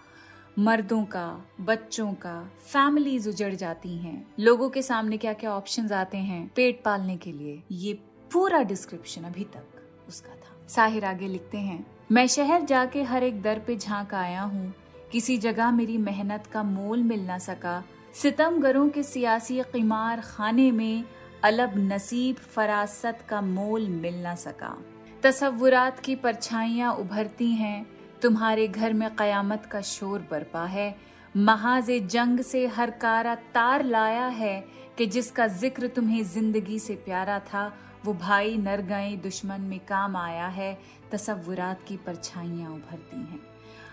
मर्दों 0.58 1.04
का, 1.04 1.46
बच्चों 1.62 2.12
का 2.14 2.52
फैमिलीज़ 2.64 3.28
उजड़ 3.30 3.54
जाती 3.54 3.96
हैं। 3.98 4.26
लोगों 4.40 4.70
के 4.70 4.82
सामने 4.82 5.18
क्या 5.18 5.34
क्या 5.34 5.52
ऑप्शंस 5.52 5.92
आते 5.92 6.18
हैं 6.18 6.52
पेट 6.56 6.82
पालने 6.84 7.18
के 7.18 7.32
लिए, 7.32 7.62
ये 7.72 7.94
पूरा 8.32 8.62
डिस्क्रिप्शन 8.64 9.24
अभी 9.24 9.44
तक 9.44 10.08
उसका 10.08 10.30
था। 10.30 10.68
साहिर 10.68 11.06
आगे 11.06 11.28
लिखते 11.28 11.58
हैं, 11.58 11.86
मैं 12.12 12.26
शहर 12.28 12.62
जाके 12.62 13.04
हर 13.04 13.24
एक 13.24 13.42
दर 13.42 13.60
पे 13.60 13.76
झाँक 13.76 14.14
आया 14.14 14.42
हूँ। 14.42 14.74
किसी 15.12 15.38
जगह 15.38 15.72
मेरी 15.72 15.98
मेहनत 15.98 16.48
का 16.48 16.64
मोल 16.64 17.04
मिल 17.04 17.26
ना 17.26 17.38
सका। 17.38 17.84
सितमगरों 18.14 18.90
के 18.90 19.04
सियासी 19.04 19.62
कीमार 19.64 20.22
खाने 20.22 20.72
में 20.72 21.04
अलब 21.44 21.74
नसीब 21.78 22.36
फरासत 22.36 23.20
का 23.30 23.42
मोल 23.42 23.88
मिल 23.90 24.16
ना 24.16 24.36
सका। 24.36 24.76
तस्वुरात 25.24 26.00
की 26.00 26.16
परछाइयाँ 26.16 26.94
उभरती 26.94 27.52
हैं 27.52 27.86
तुम्हारे 28.22 28.68
घर 28.68 28.94
में 28.94 29.10
कयामत 29.16 29.66
का 29.66 29.82
शोर 29.82 30.28
बरपा 30.32 30.66
है। 30.66 30.96
महाज 31.36 31.92
जंग 31.92 32.40
से 32.40 32.66
हर 32.68 32.92
कारा 32.92 33.36
तार 33.54 33.84
लाया 33.86 34.26
है 34.28 34.64
कि 34.98 35.06
जिसका 35.06 35.48
ज़िक्र 35.48 35.88
तुम्हें 35.88 36.24
ज़िंदगी 36.24 36.80
से 36.80 36.96
प्यारा 36.96 37.40
था, 37.40 37.72
वो 38.06 38.14
भाई 38.14 38.58
नर 38.58 38.82
गए 38.82 39.16
दुश्मन 39.16 39.62
में 39.62 39.80
काम 39.80 40.18
आया 40.18 40.48
है, 40.48 40.78
तस्वुरात 41.12 41.84
की 41.88 41.98
परछाइयाँ 41.98 42.72
उभरती 42.72 43.18
हैं। 43.18 43.40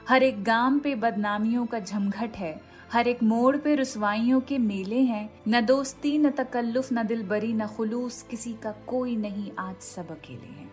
हर 0.08 0.22
एक 0.22 0.42
गाँव 0.44 0.78
पे 0.78 0.94
बदनामियों 0.94 1.66
का 1.66 1.78
झमघट 1.78 2.36
है, 2.36 2.60
हर 2.92 3.08
एक 3.08 3.22
मोड़ 3.22 3.56
पे 3.56 3.74
रसवाइयों 3.74 4.40
के 4.40 4.58
मेले 4.58 5.00
हैं, 5.00 5.28
न 5.48 5.60
दोस्ती, 5.60 6.16
न 6.18 6.30
तकल्लुफ, 6.30 6.92
न 6.92 7.06
दिलबरी, 7.06 7.52
न 7.52 7.66
खुलूस, 7.66 8.22
किसी 8.22 8.52
का 8.52 8.72
कोई 8.86 9.16
नहीं 9.16 9.50
आज 9.58 9.76
सब 9.76 10.10
अकेले 10.10 10.46
हैं। 10.46 10.70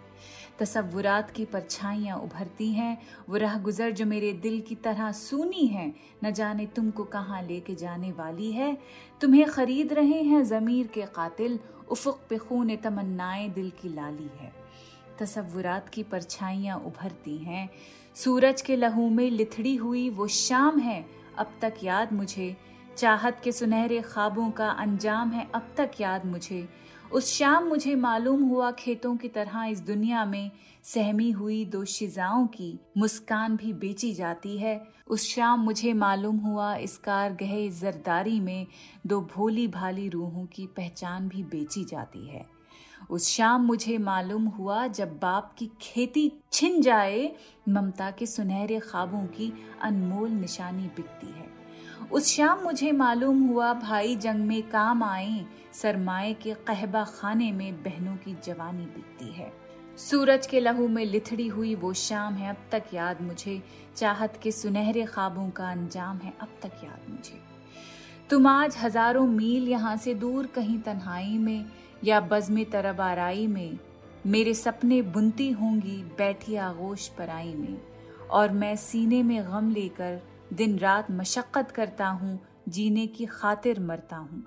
तस्वुरात 0.59 1.31
की 1.31 1.45
परछाइयाँ 1.45 2.17
उभरती 2.17 2.71
हैं। 2.71 3.01
वो 3.29 3.37
राह 3.37 3.59
गुजर 3.59 3.91
जो 3.91 4.05
मेरे 4.05 4.33
दिल 4.33 4.61
की 4.61 4.75
तरह 4.75 5.11
सूनी 5.11 5.67
है। 5.67 5.93
न 6.23 6.31
जाने 6.31 6.65
तुमको 6.65 7.03
कहाँ 7.03 7.41
लेके 7.43 7.75
जाने 7.75 8.11
वाली 8.11 8.51
है। 8.51 8.77
तुम्हें 9.21 9.45
खरीद 9.45 9.93
रहे 9.93 10.21
हैं 10.21 10.43
ज़मीर 10.43 10.87
के 10.87 11.01
कातिल, 11.01 11.59
उफुक 11.89 12.21
पे 12.29 12.37
खून 12.37 12.75
तमन्नाएँ 12.75 13.49
दिल 13.49 13.71
की 13.81 13.89
लाली 13.89 14.29
है। 14.39 14.51
तस्वुरात 15.19 15.89
की 15.89 16.03
परछाइयाँ 16.03 16.77
उभरती 16.77 17.37
हैं। 17.37 17.69
सूरज 18.15 18.61
के 18.61 18.75
लहू 18.75 19.09
में 19.09 19.31
लिथड़ी 19.31 19.75
हुई 19.75 20.09
वो 20.09 20.27
शाम 20.27 20.79
है। 20.79 21.05
अब 21.37 21.51
तक 21.61 21.73
याद 21.83 22.13
मुझे। 22.13 22.57
चाहत 22.97 23.41
के 23.43 23.51
सुनहरे 23.51 24.01
ख्वाबों 24.01 24.51
का 24.51 24.69
अंजाम 24.69 25.31
है। 25.31 25.47
अब 25.55 25.73
तक 25.77 25.91
याद 26.01 26.25
मुझे। 26.25 26.69
उस 27.13 27.33
शाम 27.33 27.63
मुझे 27.63 27.95
मालूम 27.95 28.43
हुआ 28.43 28.71
खेतों 28.71 29.17
की 29.17 29.27
तरह 29.27 29.63
इस 29.63 29.79
दुनिया 29.79 30.25
में 30.25 30.51
सहमी 30.83 31.31
हुई 31.31 31.65
दो 31.65 31.85
शिजाओं 31.85 32.47
की 32.47 32.79
मुस्कान 32.97 33.55
भी 33.55 33.73
बेची 33.73 34.13
जाती 34.13 34.57
है। 34.57 34.81
उस 35.07 35.27
शाम 35.27 35.59
मुझे 35.59 35.93
मालूम 35.93 36.37
हुआ 36.37 36.75
इस 36.75 36.97
कार 36.97 37.33
गहे 37.33 37.69
जरदारी 37.69 38.39
में 38.39 38.67
दो 39.07 39.21
भोली 39.21 39.67
भाली 39.67 40.09
रूहों 40.09 40.45
की 40.45 40.67
पहचान 40.67 41.27
भी 41.27 41.43
बेची 41.43 41.83
जाती 41.83 42.27
है। 42.27 42.45
उस 43.09 43.29
शाम 43.29 43.61
मुझे 43.61 43.97
मालूम 43.97 44.45
हुआ 44.45 44.87
जब 44.87 45.19
बाप 45.19 45.55
की 45.57 45.71
खेती 45.81 46.31
छिन 46.53 46.81
जाए, 46.81 47.35
ममता 47.69 48.11
के 48.11 48.25
सुनहरे 48.25 48.79
ख्वाबों 48.79 49.25
की 49.25 49.53
अनमोल 49.81 50.29
निशानी 50.29 50.83
बिकती 50.83 51.27
है। 51.27 51.63
उस 52.11 52.27
शाम 52.27 52.63
मुझे 52.63 52.91
मालूम 52.91 53.43
हुआ 53.43 53.73
भाई 53.73 54.15
जंग 54.15 54.45
में 54.45 54.69
काम 54.69 55.03
आए 55.03 55.45
सरमाए 55.73 56.33
के 56.33 56.53
कहबा 56.53 57.03
खाने 57.03 57.51
में 57.51 57.83
बहनों 57.83 58.15
की 58.15 58.35
जवानी 58.45 58.85
बीतती 58.85 59.31
है। 59.33 59.51
सूरज 59.99 60.47
के 60.47 60.59
लहू 60.59 60.87
में 60.87 61.03
लिथड़ी 61.05 61.47
हुई 61.47 61.73
वो 61.75 61.93
शाम 61.93 62.33
है, 62.33 62.49
अब 62.49 62.57
तक 62.71 62.93
याद 62.93 63.21
मुझे। 63.21 63.61
चाहत 63.95 64.39
के 64.43 64.51
सुनहरे 64.51 65.05
ख्वाबों 65.05 65.49
का 65.49 65.71
अंजाम 65.71 66.17
है, 66.17 66.33
अब 66.41 66.55
तक 66.61 66.83
याद 66.83 67.09
मुझे। 67.09 67.39
तुम 68.29 68.47
आज 68.47 68.77
हज़ारों 68.77 69.25
मील 69.27 69.67
यहाँ 69.69 69.95
से 69.97 70.13
दूर 70.13 70.47
कहीं 70.47 70.79
तन्हाई 70.79 71.37
में 71.37 71.65
या 72.03 72.19
बज़म 72.19 72.63
तरब 72.63 73.01
आराई 73.01 73.47
में। 73.47 73.77
मेरे 74.25 74.53
सपने 74.53 75.01
बुनती 75.01 75.51
होंगी 75.51 75.97
बैठी 76.17 76.55
आगोश 76.55 77.07
पराई 77.07 77.53
में। 77.53 77.77
और 78.29 78.51
मैं 78.51 78.75
सीने 78.75 79.23
में 79.23 79.43
गम 79.43 79.69
लेकर 79.69 80.21
दिन 80.53 80.77
रात 80.79 81.11
मशक्क़त 81.11 81.71
करता 81.71 82.07
हूँ, 82.07 82.39
जीने 82.69 83.07
की 83.07 83.25
खातिर 83.25 83.79
मरता 83.79 84.15
हूँ। 84.15 84.43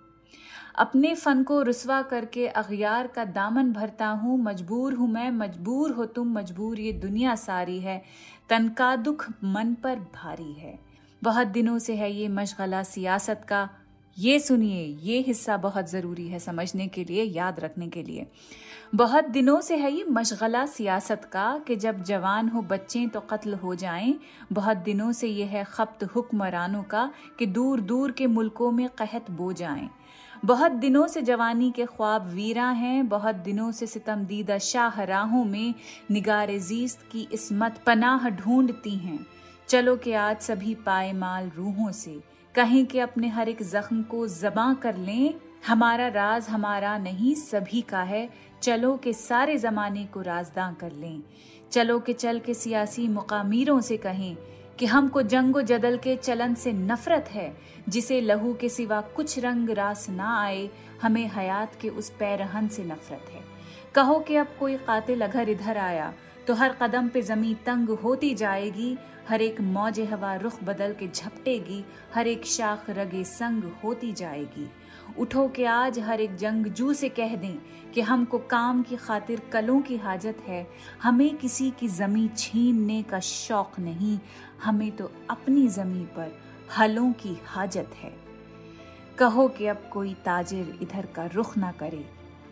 अपने 0.74 1.14
फन 1.14 1.42
को 1.42 1.62
रुसवा 1.62 2.02
करके 2.02 2.46
अखियार 2.46 3.06
का 3.06 3.24
दामन 3.24 3.72
भरता 3.72 4.06
हूँ। 4.06 4.38
मजबूर 4.38 4.94
हूँ 4.94 5.08
मैं, 5.08 5.30
मजबूर 5.30 5.90
हो 5.90 6.04
तुम, 6.06 6.38
मजबूर 6.38 6.80
ये 6.80 6.92
दुनिया 6.92 7.34
सारी 7.34 7.80
है। 7.80 8.02
तन 8.48 8.68
का 8.68 8.96
दुख 8.96 9.26
मन 9.44 9.74
पर 9.74 9.96
भारी 9.96 10.52
है। 10.52 10.78
बहुत 11.22 11.46
दिनों 11.46 11.78
से 11.78 11.96
है 11.96 12.12
ये 12.12 12.28
मशगला 12.28 12.82
सियासत 12.82 13.46
का। 13.48 13.68
ये 14.18 14.38
सुनिए, 14.38 14.84
ये 15.02 15.20
हिस्सा 15.20 15.56
बहुत 15.56 15.90
ज़रूरी 15.90 16.28
है 16.28 16.38
समझने 16.38 16.86
के 16.88 17.04
लिए, 17.04 17.22
याद 17.22 17.60
रखने 17.60 17.88
के 17.88 18.02
लिए। 18.02 18.26
बहुत 18.94 19.24
दिनों 19.24 19.60
से 19.60 19.76
है 19.76 19.92
ये 19.92 20.04
मशगला 20.04 20.66
सियासत 20.66 21.24
का 21.24 21.58
कि 21.58 21.76
जब 21.76 22.02
जवान 22.02 22.48
हो 22.48 22.62
बच्चे 22.62 23.06
तो 23.06 23.20
कत्ल 23.20 23.54
हो 23.54 23.74
जाएँ। 23.74 24.14
बहुत 24.52 24.76
दिनों 24.76 25.12
से 25.12 25.28
ये 25.28 25.44
है 25.44 25.64
खपत 25.64 26.04
हुक्मरानों 26.04 26.82
का 26.82 27.10
कि 27.38 27.46
दूर 27.46 27.80
दूर 27.80 28.12
के 28.12 28.26
मुल्कों 28.26 28.70
में 28.70 28.88
कहत 28.88 29.30
बो 29.30 29.52
जाएँ। 29.52 29.90
बहुत 30.44 30.72
दिनों 30.72 31.06
से 31.06 31.22
जवानी 31.22 31.70
के 31.70 31.86
ख्वाब 31.86 32.28
वीरा 32.28 32.70
हैं, 32.70 33.08
बहुत 33.08 33.34
दिनों 33.34 33.72
से 33.72 33.86
सितम 33.86 34.16
दीदा 34.16 34.58
शाह 34.58 35.02
राहों 35.02 35.44
में 35.44 35.74
निगार 36.10 36.58
जीस्त 36.58 36.98
की 37.12 37.28
इसमत 37.32 37.80
पनाह 37.86 38.28
ढूंढती 38.30 38.90
हैं। 38.90 39.26
चलो 39.68 39.96
के 39.96 40.14
आज 40.14 40.40
सभी 40.40 40.74
पाए 40.74 41.12
माल 41.12 41.50
रूहों 41.56 41.92
से। 41.92 42.20
कहें 42.54 42.86
के 42.86 43.00
अपने 43.00 43.28
हर 43.28 43.48
एक 43.48 43.62
जख्म 43.62 44.02
को 44.02 44.26
जबा 44.26 44.74
कर 44.74 44.96
लें। 44.96 45.34
हमारा 45.66 46.08
राज 46.08 46.48
हमारा 46.48 46.98
नहीं, 46.98 47.34
सभी 47.34 47.80
का 47.80 48.02
है। 48.02 48.30
चलो 48.62 48.96
के 48.96 49.12
सारे 49.12 49.58
जमाने 49.58 50.04
को 50.04 50.20
राजदा 50.20 50.76
कर 50.80 50.92
लें। 50.92 51.22
चलो 51.72 52.00
के 52.00 52.12
चल 52.12 52.38
के 52.38 52.54
सियासी 52.54 53.08
मुकामीरों 53.08 53.80
से 53.80 53.96
कहें 53.96 54.36
कि 54.78 54.86
हमको 54.86 55.22
जंगो 55.22 55.62
जदल 55.62 55.96
के 55.96 56.16
चलन 56.16 56.54
से 56.54 56.72
नफरत 56.72 57.28
है, 57.30 57.52
जिसे 57.88 58.20
लहू 58.20 58.52
के 58.54 58.68
सिवा 58.68 59.00
कुछ 59.16 59.38
रंग 59.38 59.70
रास 59.70 60.08
ना 60.10 60.36
आए, 60.40 60.68
हमें 61.02 61.30
हयात 61.34 61.74
के 61.80 61.88
उस 61.88 62.10
पैरहन 62.10 62.68
से 62.68 62.84
नफरत 62.84 63.30
है। 63.32 63.42
कहो 63.94 64.18
कि 64.18 64.36
अब 64.36 64.54
कोई 64.60 64.76
कातिल 64.76 65.24
अगर 65.24 65.48
इधर 65.48 65.78
आया 65.78 66.12
तो 66.46 66.54
हर 66.54 66.76
कदम 66.82 67.08
पे 67.08 67.22
जमी 67.22 67.54
तंग 67.66 67.88
होती 67.98 68.34
जाएगी, 68.34 68.96
हर 69.28 69.42
एक 69.42 69.60
मौज 69.60 69.98
हवा 70.00 70.34
रुख 70.34 70.62
बदल 70.64 70.92
के 70.92 71.08
झपटेगी, 71.08 71.84
हर 72.14 72.26
एक 72.26 72.44
शाख 72.46 72.90
रगे 72.90 73.22
संग 73.24 73.64
होती 73.84 74.12
जाएगी। 74.12 74.68
उठो 75.18 75.48
के 75.48 75.64
आज 75.64 75.98
हर 75.98 76.20
एक 76.20 76.36
जंगजू 76.36 76.92
से 76.92 77.08
कह 77.08 77.36
दें 77.36 77.56
कि 77.94 78.00
हमको 78.00 78.38
काम 78.38 78.82
की 78.82 78.96
खातिर 78.96 79.40
कलों 79.52 79.80
की 79.80 79.96
हाजत 79.96 80.36
है। 80.46 80.66
हमें 81.02 81.36
किसी 81.36 81.70
की 81.70 81.88
जमी 81.88 82.28
छीनने 82.36 83.02
का 83.02 83.20
शौक 83.20 83.78
नहीं, 83.78 84.18
हमें 84.64 84.90
तो 84.96 85.10
अपनी 85.30 85.68
जमी 85.68 86.04
पर 86.16 86.38
हलों 86.78 87.12
की 87.12 87.36
हाजत 87.46 87.90
है। 87.94 88.12
कहो 89.18 89.48
कि 89.48 89.66
अब 89.66 89.90
कोई 89.92 90.14
ताजिर 90.14 90.78
इधर 90.82 91.06
का 91.06 91.26
रुख 91.26 91.56
ना 91.58 91.72
करे। 91.72 92.04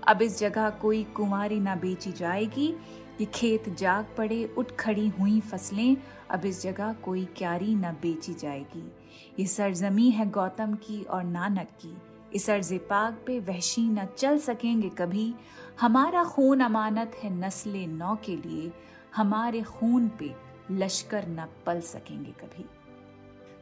अब 0.07 0.23
इस 0.23 0.39
जगह 0.39 0.71
कोई 0.71 1.05
कुंवारी 1.05 1.61
ना 1.61 1.75
बेची 1.77 2.13
जाएगी 2.13 2.75
ये 3.21 3.25
खेत 3.25 3.69
जाग 3.69 4.07
पड़े, 4.19 4.55
उठ 4.59 4.73
खड़ी 4.77 5.09
हुई 5.09 5.41
फ़सलें, 5.41 5.97
अब 6.31 6.45
इस 6.45 6.63
जगह 6.63 6.93
कोई 6.93 7.25
क्यारी 7.25 7.75
न 7.75 7.93
बेची 8.03 8.35
जाएगी। 8.35 8.93
ये 9.39 9.47
सरजमी 9.47 10.11
है 10.11 10.31
गौतम 10.31 10.75
की 10.75 11.03
और 11.03 11.25
नानक 11.25 11.69
की। 11.83 11.97
इस 12.35 12.49
अर्ज़ 12.51 12.75
पाक 12.89 13.23
पे 13.27 13.39
वहशी 13.41 13.83
न 13.83 14.05
चल 14.19 14.39
सकेंगे 14.39 14.89
कभी। 14.89 15.35
हमारा 15.81 16.25
खून 16.25 16.61
अमानत 16.61 17.13
है 17.23 17.31
नस्ले 17.31 17.87
नौ 17.87 18.15
के 18.25 18.37
लिए। 18.37 18.73
हमारे 19.17 19.63
खून 19.63 20.09
पे 20.19 20.35
लश्कर 20.71 21.29
न 21.29 21.47
पल 21.67 21.81
सकेंगे 21.81 22.31
कभी। 22.41 22.65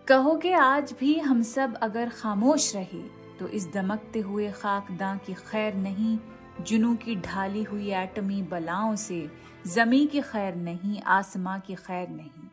कहोगे 0.08 0.52
आज 0.52 0.94
भी 1.00 1.18
हम 1.18 1.42
सब 1.42 1.74
अगर 1.76 2.08
खामोश 2.10 2.74
रहे 2.76 3.02
तो 3.38 3.48
इस 3.48 3.66
दमकते 3.72 4.20
हुए 4.20 4.50
खाकदा 4.52 5.14
की 5.16 5.34
खैर 5.34 5.74
नहीं 5.74 6.18
जुनू 6.60 6.94
की 6.96 7.16
ढाली 7.16 7.62
हुई 7.62 7.90
एटमी 7.92 8.42
बलाओं 8.42 8.96
से 8.96 9.30
जमी 9.66 10.06
की 10.06 10.20
खैर 10.20 10.54
नहीं, 10.54 11.00
आसमां 11.02 11.58
की 11.60 11.74
खैर 11.74 12.08
नहीं। 12.08 12.48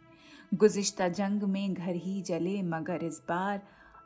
गुजिश्ता 0.53 1.07
जंग 1.09 1.43
में 1.43 1.73
घर 1.73 1.95
ही 1.95 2.21
जले 2.21 2.61
मगर 2.63 3.03
इस 3.03 3.21
बार 3.29 3.61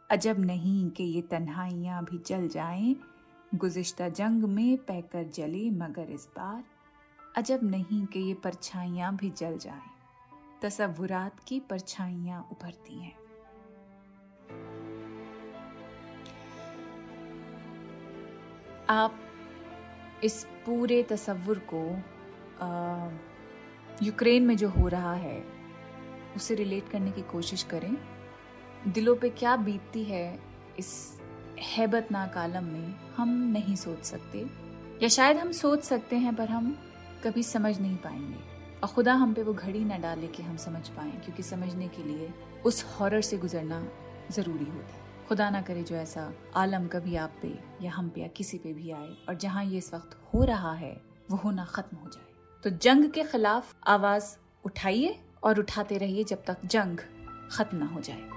अजब 0.10 0.40
नहीं 0.40 0.90
कि 0.90 1.04
ये 1.04 1.22
तन्हाइयाँ 1.22 2.04
भी 2.04 2.18
जल 2.28 2.48
जाएँ 2.48 2.96
गुज्त 3.56 4.02
जंग 4.10 4.44
में 4.46 4.78
पैकर 4.78 5.24
जले 5.36 5.70
मगर 5.70 6.12
इस 6.12 6.28
बार। 6.38 6.64
अजब 7.38 7.60
नहीं 7.64 8.06
कि 8.06 8.20
ये 8.20 8.34
परछाइयाँ 8.34 9.16
भी 9.16 9.30
जल 9.30 9.58
जाएँ, 9.58 9.82
तसवुरात 10.62 11.40
की 11.48 11.60
परछाइयाँ 11.60 12.42
उभरती 12.52 13.02
हैं। 13.02 13.18
आप 18.90 19.20
इस 20.24 20.44
पूरे 20.66 21.04
तस्वुर 21.04 21.62
को 21.74 21.86
यूक्रेन 24.06 24.44
में 24.44 24.58
जो 24.58 24.70
हो 24.70 24.88
रहा 24.88 25.14
है, 25.16 25.44
उसे 26.36 26.56
रिलेट 26.56 26.90
करने 26.90 27.12
की 27.12 27.22
कोशिश 27.22 27.64
करें। 27.64 27.96
दिलों 28.88 29.16
पे 29.16 29.30
क्या 29.30 29.56
बीतती 29.56 30.04
है 30.04 30.40
इस 30.80 31.20
हैबतनाक 31.60 32.38
आलम 32.38 32.64
में, 32.64 32.96
हम 33.18 33.30
नहीं 33.30 33.76
सोच 33.76 34.04
सकते। 34.04 34.50
या 35.04 35.08
शायद 35.08 35.38
हम 35.38 35.52
सोच 35.52 35.84
सकते 35.84 36.16
हैं, 36.16 36.36
पर 36.36 36.50
हम 36.50 36.78
कभी 37.24 37.44
समझ 37.44 37.80
नहीं 37.80 37.96
पाएँगे। 37.96 38.38
और 38.84 38.90
खुदा 38.90 39.14
हम 39.14 39.34
पे 39.34 39.44
वो 39.44 39.54
घड़ी 39.54 39.86
ना 39.86 39.98
डाले 39.98 40.28
कि 40.28 40.44
हम 40.44 40.58
समझ 40.58 40.90
पाए, 40.90 41.12
क्योंकि 41.12 41.44
समझने 41.44 41.88
के 41.88 42.04
लिए 42.04 42.34
उस 42.66 42.84
हॉरर 42.84 43.22
से 43.22 43.38
गुजरना 43.38 43.88
ज़रूरी 44.32 44.66
होता 44.66 44.94
है। 44.94 45.28
खुदा 45.28 45.50
ना 45.50 45.62
करे 45.62 45.84
जो 45.84 45.96
ऐसा 45.96 46.34
आलम 46.56 46.88
कभी 46.88 47.16
आप 47.16 47.34
पे 47.42 47.60
या 47.82 47.92
हम 47.92 48.10
पे 48.10 48.22
या 48.22 48.28
किसी 48.28 48.58
पे 48.58 48.74
भी 48.74 48.92
आए, 48.92 49.10
और 49.30 49.36
जहाँ 49.36 49.66
ये 49.66 49.78
इस 49.78 49.94
वक्त 49.94 50.34
हो 50.34 50.44
रहा 50.44 50.74
है, 50.74 51.02
वो 51.32 51.38
होना 51.38 51.66
ख़त्म 51.66 51.98
हो 51.98 52.10
जाए। 52.10 52.34
तो 52.64 52.70
जंग 52.70 53.10
के 53.10 53.24
खिलाफ 53.24 53.76
आवाज़ 53.88 54.38
उठाइए 54.66 55.20
और 55.44 55.60
उठाते 55.60 55.98
रहिए 55.98 56.24
जब 56.24 56.44
तक 56.48 56.58
जंग 56.66 56.98
खत्म 57.52 57.78
ना 57.78 57.86
हो 57.86 58.02
जाए। 58.02 58.33